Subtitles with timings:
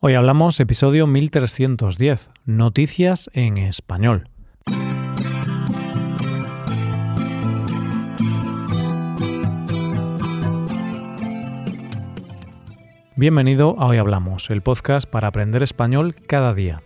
[0.00, 4.28] Hoy hablamos episodio 1310, Noticias en español.
[13.16, 16.80] Bienvenido a Hoy Hablamos, el podcast para aprender español cada día.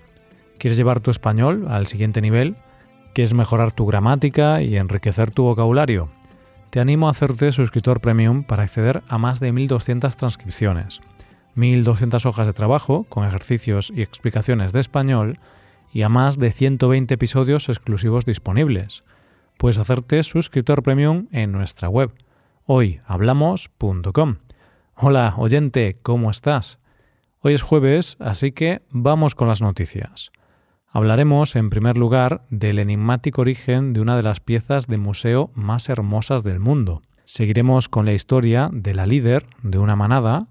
[0.56, 2.56] ¿Quieres llevar tu español al siguiente nivel?
[3.12, 6.08] ¿Quieres mejorar tu gramática y enriquecer tu vocabulario?
[6.70, 11.02] Te animo a hacerte suscriptor premium para acceder a más de 1200 transcripciones,
[11.54, 15.38] 1200 hojas de trabajo con ejercicios y explicaciones de español
[15.92, 19.04] y a más de 120 episodios exclusivos disponibles.
[19.58, 22.12] Puedes hacerte suscriptor premium en nuestra web
[22.66, 24.36] hoyhablamos.com.
[24.94, 26.78] Hola, oyente, ¿cómo estás?
[27.40, 30.30] Hoy es jueves, así que vamos con las noticias.
[30.88, 35.88] Hablaremos, en primer lugar, del enigmático origen de una de las piezas de museo más
[35.88, 37.02] hermosas del mundo.
[37.24, 40.48] Seguiremos con la historia de la líder de una manada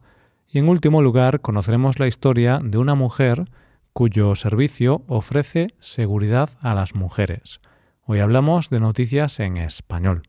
[0.51, 3.45] y, en último lugar, conoceremos la historia de una mujer
[3.93, 7.61] cuyo servicio ofrece seguridad a las mujeres.
[8.01, 10.23] Hoy hablamos de noticias en español.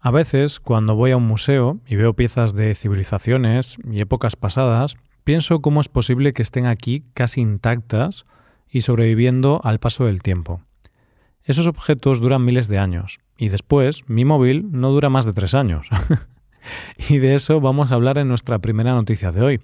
[0.00, 4.96] A veces, cuando voy a un museo y veo piezas de civilizaciones y épocas pasadas,
[5.24, 8.24] pienso cómo es posible que estén aquí casi intactas
[8.68, 10.62] y sobreviviendo al paso del tiempo.
[11.42, 15.54] Esos objetos duran miles de años y después mi móvil no dura más de tres
[15.54, 15.88] años.
[17.08, 19.60] y de eso vamos a hablar en nuestra primera noticia de hoy.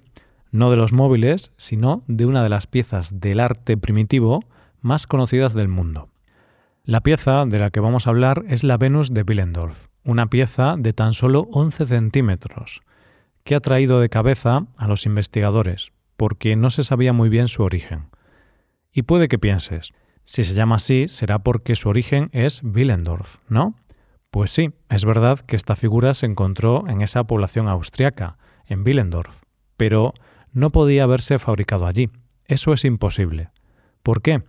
[0.51, 4.41] No de los móviles, sino de una de las piezas del arte primitivo
[4.81, 6.09] más conocidas del mundo.
[6.85, 10.75] La pieza de la que vamos a hablar es la Venus de Willendorf, una pieza
[10.77, 12.81] de tan solo 11 centímetros,
[13.43, 17.63] que ha traído de cabeza a los investigadores, porque no se sabía muy bien su
[17.63, 18.07] origen.
[18.91, 19.93] Y puede que pienses,
[20.25, 23.75] si se llama así será porque su origen es Willendorf, ¿no?
[24.33, 29.43] Pues sí, es verdad que esta figura se encontró en esa población austriaca, en Willendorf,
[29.77, 30.15] pero
[30.51, 32.09] no podía haberse fabricado allí.
[32.45, 33.51] Eso es imposible.
[34.01, 34.41] ¿Por qué?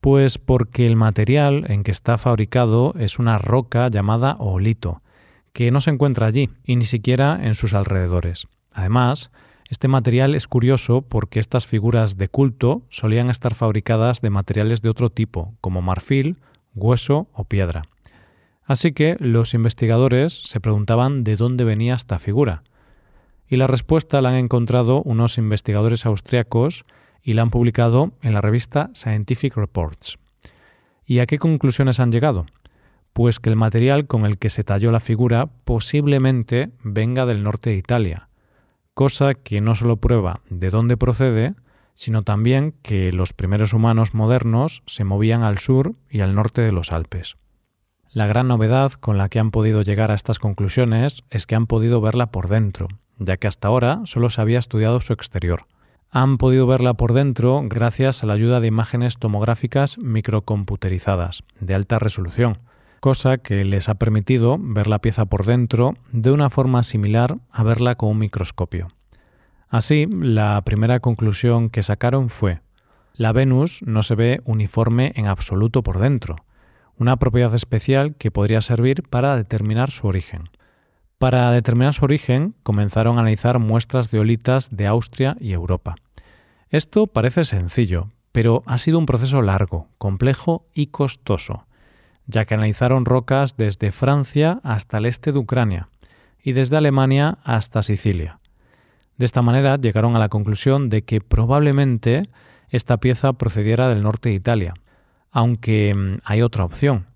[0.00, 5.02] Pues porque el material en que está fabricado es una roca llamada olito,
[5.52, 8.46] que no se encuentra allí y ni siquiera en sus alrededores.
[8.72, 9.30] Además,
[9.68, 14.88] este material es curioso porque estas figuras de culto solían estar fabricadas de materiales de
[14.88, 16.38] otro tipo, como marfil,
[16.74, 17.82] hueso o piedra.
[18.70, 22.62] Así que los investigadores se preguntaban de dónde venía esta figura.
[23.48, 26.84] Y la respuesta la han encontrado unos investigadores austriacos
[27.20, 30.20] y la han publicado en la revista Scientific Reports.
[31.04, 32.46] ¿Y a qué conclusiones han llegado?
[33.12, 37.70] Pues que el material con el que se talló la figura posiblemente venga del norte
[37.70, 38.28] de Italia,
[38.94, 41.56] cosa que no solo prueba de dónde procede,
[41.94, 46.70] sino también que los primeros humanos modernos se movían al sur y al norte de
[46.70, 47.36] los Alpes.
[48.12, 51.66] La gran novedad con la que han podido llegar a estas conclusiones es que han
[51.66, 52.88] podido verla por dentro,
[53.18, 55.66] ya que hasta ahora solo se había estudiado su exterior
[56.10, 61.98] han podido verla por dentro gracias a la ayuda de imágenes tomográficas microcomputerizadas de alta
[61.98, 62.58] resolución,
[63.00, 67.62] cosa que les ha permitido ver la pieza por dentro de una forma similar a
[67.62, 68.88] verla con un microscopio.
[69.68, 72.60] Así, la primera conclusión que sacaron fue
[73.14, 76.36] la Venus no se ve uniforme en absoluto por dentro,
[77.00, 80.42] una propiedad especial que podría servir para determinar su origen.
[81.16, 85.96] Para determinar su origen, comenzaron a analizar muestras de olitas de Austria y Europa.
[86.68, 91.64] Esto parece sencillo, pero ha sido un proceso largo, complejo y costoso,
[92.26, 95.88] ya que analizaron rocas desde Francia hasta el este de Ucrania
[96.42, 98.40] y desde Alemania hasta Sicilia.
[99.16, 102.28] De esta manera llegaron a la conclusión de que probablemente
[102.68, 104.74] esta pieza procediera del norte de Italia,
[105.30, 107.06] aunque mm, hay otra opción,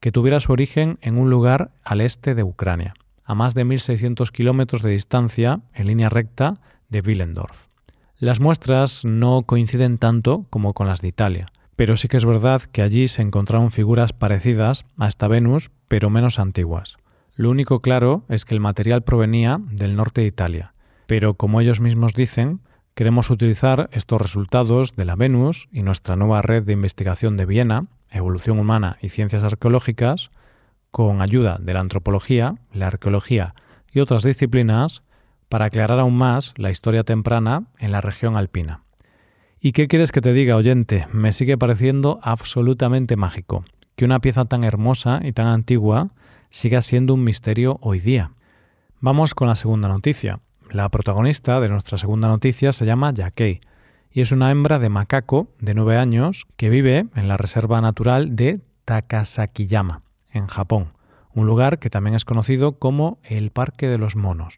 [0.00, 2.94] que tuviera su origen en un lugar al este de Ucrania
[3.24, 7.68] a más de 1.600 kilómetros de distancia en línea recta de Willendorf.
[8.18, 11.46] Las muestras no coinciden tanto como con las de Italia,
[11.76, 16.10] pero sí que es verdad que allí se encontraron figuras parecidas a esta Venus, pero
[16.10, 16.96] menos antiguas.
[17.34, 20.74] Lo único claro es que el material provenía del norte de Italia,
[21.06, 22.60] pero como ellos mismos dicen,
[22.94, 27.86] queremos utilizar estos resultados de la Venus y nuestra nueva red de investigación de Viena,
[28.10, 30.30] Evolución Humana y Ciencias Arqueológicas,
[30.90, 33.54] con ayuda de la antropología, la arqueología
[33.90, 35.02] y otras disciplinas
[35.48, 38.82] para aclarar aún más la historia temprana en la región alpina.
[39.60, 41.06] ¿Y qué quieres que te diga, oyente?
[41.12, 43.64] Me sigue pareciendo absolutamente mágico
[43.96, 46.10] que una pieza tan hermosa y tan antigua
[46.50, 48.32] siga siendo un misterio hoy día.
[49.00, 50.40] Vamos con la segunda noticia.
[50.72, 53.60] La protagonista de nuestra segunda noticia se llama Yakei
[54.10, 58.36] y es una hembra de macaco de nueve años que vive en la reserva natural
[58.36, 60.94] de Takasakiyama en Japón,
[61.34, 64.56] un lugar que también es conocido como el Parque de los Monos.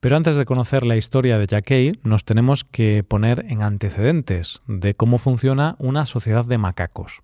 [0.00, 4.94] Pero antes de conocer la historia de Jackie, nos tenemos que poner en antecedentes de
[4.94, 7.20] cómo funciona una sociedad de macacos.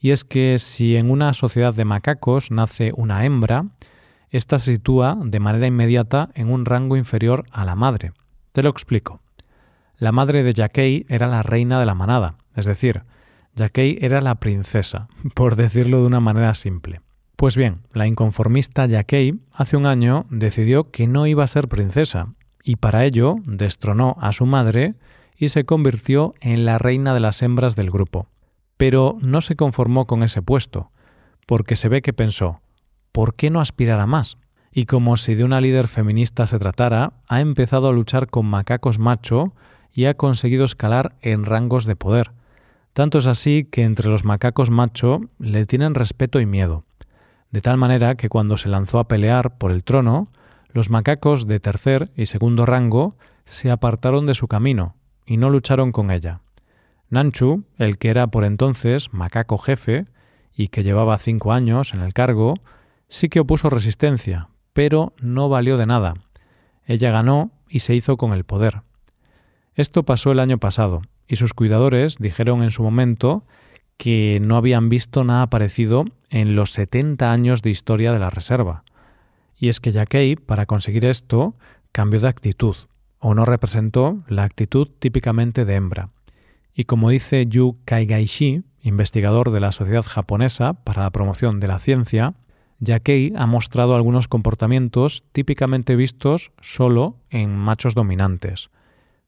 [0.00, 3.66] Y es que si en una sociedad de macacos nace una hembra,
[4.30, 8.12] ésta se sitúa de manera inmediata en un rango inferior a la madre.
[8.52, 9.20] Te lo explico.
[9.96, 13.02] La madre de Jackie era la reina de la manada, es decir,
[13.54, 17.00] Jackie era la princesa, por decirlo de una manera simple.
[17.36, 22.34] Pues bien, la inconformista Jackie hace un año decidió que no iba a ser princesa,
[22.64, 24.96] y para ello destronó a su madre
[25.36, 28.26] y se convirtió en la reina de las hembras del grupo.
[28.76, 30.90] Pero no se conformó con ese puesto,
[31.46, 32.60] porque se ve que pensó,
[33.12, 34.36] ¿por qué no aspirar más?
[34.72, 38.98] Y como si de una líder feminista se tratara, ha empezado a luchar con macacos
[38.98, 39.54] macho
[39.92, 42.32] y ha conseguido escalar en rangos de poder.
[42.92, 46.84] Tanto es así que entre los macacos macho le tienen respeto y miedo.
[47.50, 50.28] De tal manera que cuando se lanzó a pelear por el trono,
[50.72, 54.96] los macacos de tercer y segundo rango se apartaron de su camino
[55.26, 56.40] y no lucharon con ella.
[57.10, 60.06] Nanchu, el que era por entonces macaco jefe
[60.54, 62.54] y que llevaba cinco años en el cargo,
[63.08, 66.14] sí que opuso resistencia, pero no valió de nada.
[66.86, 68.82] Ella ganó y se hizo con el poder.
[69.74, 73.44] Esto pasó el año pasado, y sus cuidadores dijeron en su momento
[73.96, 78.84] que no habían visto nada parecido en los 70 años de historia de la reserva.
[79.56, 81.56] Y es que Yakei, para conseguir esto,
[81.92, 82.76] cambió de actitud,
[83.18, 86.10] o no representó la actitud típicamente de hembra.
[86.74, 91.80] Y como dice Yu Kaigaishi, investigador de la Sociedad Japonesa para la Promoción de la
[91.80, 92.34] Ciencia,
[92.80, 98.70] Yakei ha mostrado algunos comportamientos típicamente vistos solo en machos dominantes,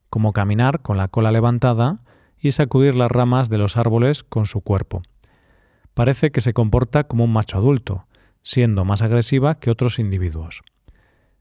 [0.09, 1.97] como caminar con la cola levantada
[2.39, 5.03] y sacudir las ramas de los árboles con su cuerpo.
[5.95, 8.07] Parece que se comporta como un macho adulto,
[8.43, 10.63] siendo más agresiva que otros individuos.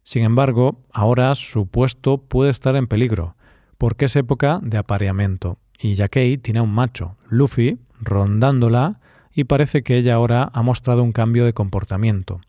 [0.03, 3.35] Sin embargo, ahora su puesto puede estar en peligro,
[3.77, 8.99] porque es época de apareamiento y Yakei tiene un macho, Luffy, rondándola
[9.33, 12.41] y parece que ella ahora ha mostrado un cambio de comportamiento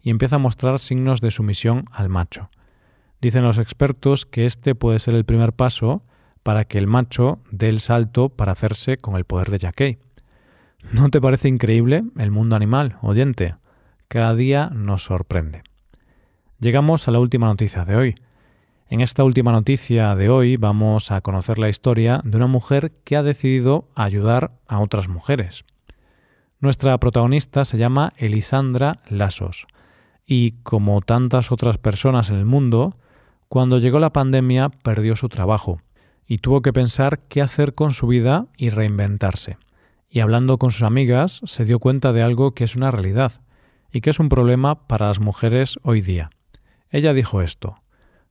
[0.00, 2.50] y empieza a mostrar signos de sumisión al macho.
[3.20, 6.02] Dicen los expertos que este puede ser el primer paso
[6.42, 9.98] para que el macho dé el salto para hacerse con el poder de Yakei.
[10.92, 13.56] ¿No te parece increíble el mundo animal, oyente?
[14.06, 15.62] Cada día nos sorprende.
[16.60, 18.14] Llegamos a la última noticia de hoy,
[18.88, 23.16] en esta última noticia de hoy vamos a conocer la historia de una mujer que
[23.16, 25.64] ha decidido ayudar a otras mujeres.
[26.58, 29.66] Nuestra protagonista se llama Elisandra Lasos
[30.26, 32.96] y, como tantas otras personas en el mundo,
[33.48, 35.82] cuando llegó la pandemia perdió su trabajo
[36.26, 39.58] y tuvo que pensar qué hacer con su vida y reinventarse.
[40.08, 43.32] Y hablando con sus amigas se dio cuenta de algo que es una realidad
[43.92, 46.30] y que es un problema para las mujeres hoy día.
[46.90, 47.76] Ella dijo esto,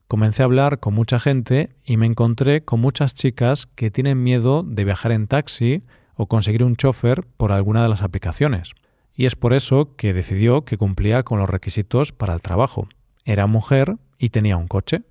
[0.07, 4.63] Comencé a hablar con mucha gente y me encontré con muchas chicas que tienen miedo
[4.63, 5.81] de viajar en taxi
[6.15, 8.73] o conseguir un chofer por alguna de las aplicaciones.
[9.13, 12.87] Y es por eso que decidió que cumplía con los requisitos para el trabajo.
[13.23, 15.03] Era mujer y tenía un coche.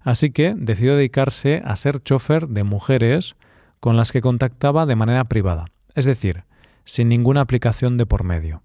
[0.00, 3.34] Así que decidió dedicarse a ser chofer de mujeres
[3.80, 6.44] con las que contactaba de manera privada, es decir,
[6.84, 8.62] sin ninguna aplicación de por medio.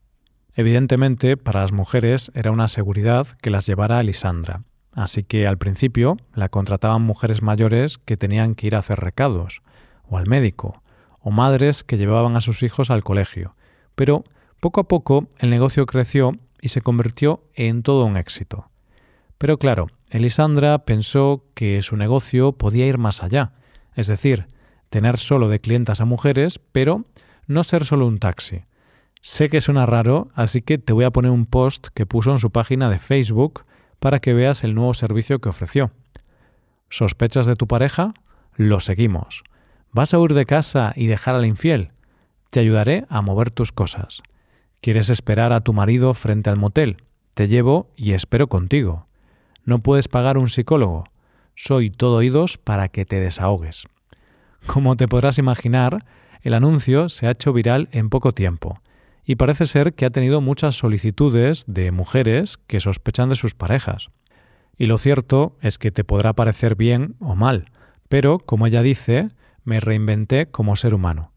[0.54, 4.64] Evidentemente, para las mujeres era una seguridad que las llevara a Lisandra,
[4.94, 9.62] Así que al principio la contrataban mujeres mayores que tenían que ir a hacer recados,
[10.10, 10.82] o al médico,
[11.22, 13.56] o madres que llevaban a sus hijos al colegio.
[13.96, 14.24] Pero
[14.60, 18.70] poco a poco el negocio creció y se convirtió en todo un éxito.
[19.38, 23.54] Pero claro, Elisandra pensó que su negocio podía ir más allá,
[23.96, 24.48] es decir,
[24.90, 27.06] tener solo de clientas a mujeres, pero
[27.48, 28.66] no ser solo un taxi.
[29.22, 32.40] Sé que suena raro, así que te voy a poner un post que puso en
[32.40, 33.66] su página de Facebook
[34.00, 35.92] para que veas el nuevo servicio que ofreció.
[36.90, 38.14] ¿Sospechas de tu pareja?
[38.56, 39.44] Lo seguimos.
[39.94, 41.92] ¿Vas a huir de casa y dejar al infiel?
[42.50, 44.22] Te ayudaré a mover tus cosas.
[44.80, 47.04] ¿Quieres esperar a tu marido frente al motel?
[47.34, 49.08] Te llevo y espero contigo.
[49.66, 51.04] ¿No puedes pagar un psicólogo?
[51.56, 53.86] Soy todo oídos para que te desahogues.
[54.66, 56.06] Como te podrás imaginar,
[56.42, 58.80] el anuncio se ha hecho viral en poco tiempo
[59.26, 64.10] y parece ser que ha tenido muchas solicitudes de mujeres que sospechan de sus parejas.
[64.78, 67.66] Y lo cierto es que te podrá parecer bien o mal,
[68.08, 69.30] pero, como ella dice,
[69.64, 71.32] me reinventé como ser humano.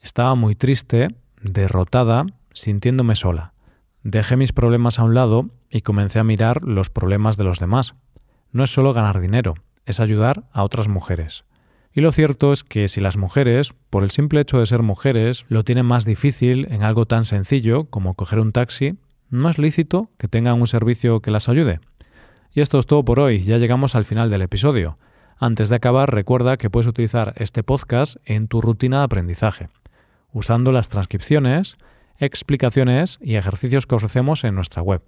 [0.00, 1.08] Estaba muy triste,
[1.42, 3.52] derrotada, sintiéndome sola.
[4.02, 7.94] Dejé mis problemas a un lado y comencé a mirar los problemas de los demás.
[8.52, 11.44] No es solo ganar dinero, es ayudar a otras mujeres.
[11.92, 15.44] Y lo cierto es que si las mujeres, por el simple hecho de ser mujeres,
[15.48, 18.96] lo tienen más difícil en algo tan sencillo como coger un taxi,
[19.28, 21.80] no es lícito que tengan un servicio que las ayude.
[22.52, 24.98] Y esto es todo por hoy, ya llegamos al final del episodio.
[25.42, 29.70] Antes de acabar, recuerda que puedes utilizar este podcast en tu rutina de aprendizaje,
[30.34, 31.78] usando las transcripciones,
[32.18, 35.00] explicaciones y ejercicios que ofrecemos en nuestra web.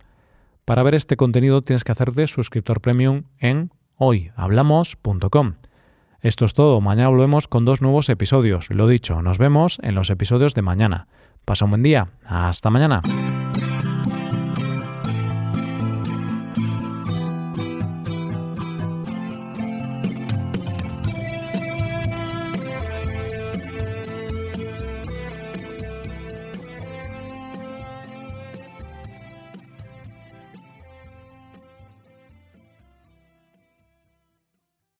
[0.65, 5.57] Para ver este contenido tienes que hacerte suscriptor premium en hoyhablamos.com.
[6.23, 8.71] Esto es todo, mañana volvemos con dos nuevos episodios.
[8.71, 11.09] Lo dicho, nos vemos en los episodios de mañana.
[11.45, 13.03] Pasa un buen día, hasta mañana.